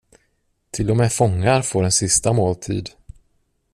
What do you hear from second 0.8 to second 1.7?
och med fångar